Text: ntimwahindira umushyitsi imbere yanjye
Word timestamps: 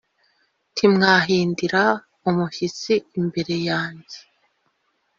ntimwahindira 0.73 1.83
umushyitsi 2.29 2.93
imbere 3.19 3.55
yanjye 3.69 4.19